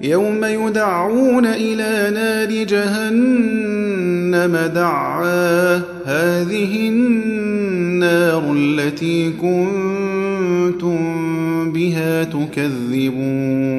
يوم 0.00 0.44
يدعون 0.44 1.46
إلى 1.46 2.10
نار 2.14 2.64
جهنم 2.64 4.56
دعا. 4.74 5.82
هذه 6.04 6.88
النار 6.88 8.52
التي 8.56 9.30
كنتم 9.30 10.96
بها 11.72 12.24
تكذبون. 12.24 13.76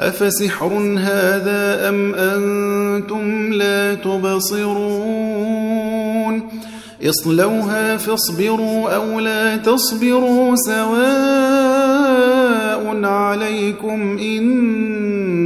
أفسحر 0.00 0.72
هذا 0.98 1.88
أم 1.88 2.14
أنتم 2.14 3.52
لا 3.52 3.94
تبصرون؟ 3.94 5.12
اصلوها 7.04 7.96
فاصبروا 7.96 8.90
أو 8.90 9.20
لا 9.20 9.56
تصبروا. 9.56 10.56
سواء 10.56 12.12
عليكم 13.04 14.16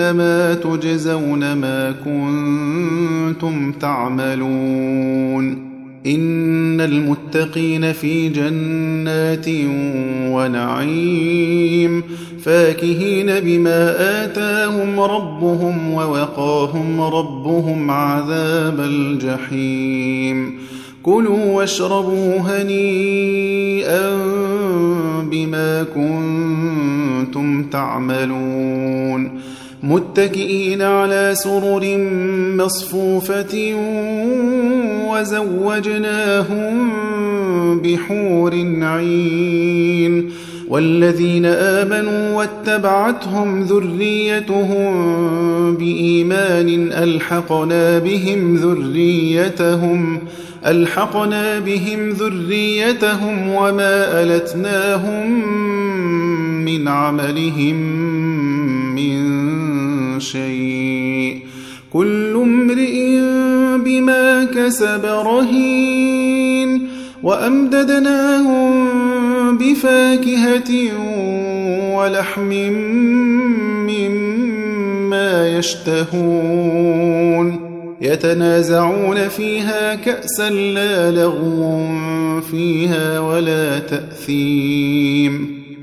إنما 0.00 0.54
تجزون 0.54 1.52
ما 1.52 1.94
كنتم 2.04 3.72
تعملون. 3.72 5.68
إن 6.06 6.80
المتقين 6.80 7.92
في 7.92 8.28
جنات 8.28 9.46
ونعيم 10.32 12.02
فاكهين 12.42 13.26
بما 13.40 13.94
آتاهم 14.24 15.00
ربهم 15.00 15.90
ووقاهم 15.90 17.00
ربهم 17.00 17.90
عذاب 17.90 18.80
الجحيم. 18.80 20.54
كلوا 21.02 21.44
واشربوا 21.44 22.38
هنيئا 22.38 24.16
بما 25.22 25.82
كنتم 25.94 27.62
تعملون. 27.62 29.57
متكئين 29.82 30.82
على 30.82 31.34
سرر 31.34 31.96
مصفوفة 32.56 33.74
وزوجناهم 35.08 36.88
بحور 37.80 38.54
عين 38.82 40.30
والذين 40.68 41.46
آمنوا 41.46 42.34
واتبعتهم 42.34 43.62
ذريتهم 43.62 44.86
بإيمان 45.76 46.92
ألحقنا 46.92 47.98
بهم 47.98 48.56
ذريتهم 48.56 50.20
ألحقنا 50.66 51.58
بهم 51.58 52.08
ذريتهم 52.10 53.48
وما 53.48 54.22
ألتناهم 54.22 55.44
من 56.64 56.88
عملهم 56.88 57.76
من 58.94 59.37
شيء. 60.18 61.38
كل 61.92 62.34
امرئ 62.34 63.20
بما 63.84 64.44
كسب 64.44 65.04
رهين. 65.04 66.88
وأمددناهم 67.22 68.88
بفاكهة 69.58 70.70
ولحم 71.96 72.52
مما 73.88 75.58
يشتهون. 75.58 77.68
يتنازعون 78.00 79.28
فيها 79.28 79.94
كأسا 79.94 80.50
لا 80.50 81.10
لغو 81.10 81.86
فيها 82.50 83.20
ولا 83.20 83.78
تأثيم. 83.78 85.67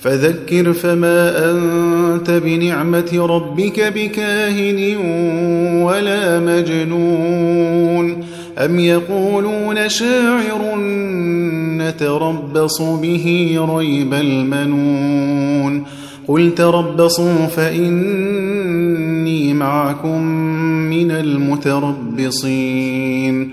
فذكر 0.00 0.72
فما 0.72 1.50
أنت 1.50 2.30
بنعمة 2.30 3.26
ربك 3.30 3.80
بكاهن 3.80 4.96
ولا 5.82 6.40
مجنون. 6.40 8.24
أم 8.58 8.78
يقولون 8.78 9.88
شاعر 9.88 10.76
نتربص 11.78 12.82
به 12.82 13.58
ريب 13.76 14.14
المنون. 14.14 15.84
قل 16.28 16.54
تربصوا 16.54 17.46
فإني 17.46 19.54
معكم 19.54 20.22
من 20.90 21.10
المتربصين. 21.10 23.52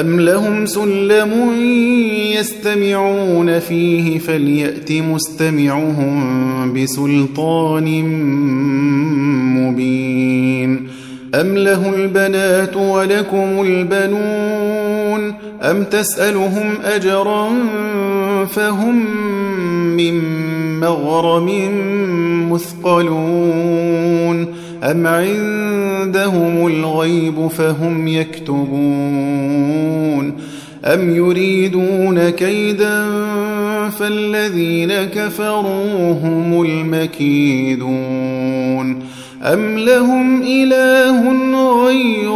أم 0.00 0.20
لهم 0.20 0.66
سلم 0.66 1.52
يستمعون 2.38 3.58
فيه 3.58 4.18
فليأت 4.18 4.92
مستمعهم 4.92 6.72
بسلطان 6.72 8.02
مبين 9.56 10.88
أم 11.34 11.58
له 11.58 11.94
البنات 11.94 12.76
ولكم 12.76 13.62
البنون 13.62 15.34
أم 15.62 15.84
تسألهم 15.84 16.74
أجرا 16.84 17.48
فهم 18.46 19.04
من 19.96 20.20
مغرم 20.80 21.50
مثقلون 22.52 24.46
أم 24.90 25.06
عندهم 25.06 26.66
الغيب 26.66 27.48
فهم 27.48 28.08
يكتبون 28.08 29.66
أم 30.84 31.16
يريدون 31.16 32.30
كيدا 32.30 33.04
فالذين 33.90 34.92
كفروا 34.92 36.12
هم 36.12 36.62
المكيدون 36.62 38.26
أم 39.42 39.78
لهم 39.78 40.42
إله 40.42 41.30
غير 41.86 42.35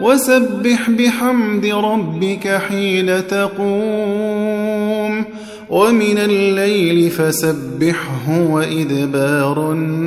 وسبح 0.00 0.90
بحمد 0.90 1.66
ربك 1.66 2.48
حين 2.68 3.26
تقوم 3.26 5.24
ومن 5.70 6.18
الليل 6.18 7.10
فسبحه 7.10 8.40
وإدبار 8.50 9.72
النجوم. 9.72 10.06